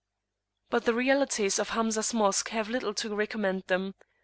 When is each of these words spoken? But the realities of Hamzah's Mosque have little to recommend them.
But 0.71 0.85
the 0.85 0.95
realities 0.95 1.59
of 1.59 1.69
Hamzah's 1.69 2.11
Mosque 2.11 2.49
have 2.49 2.69
little 2.71 2.95
to 2.95 3.13
recommend 3.13 3.65
them. 3.67 3.93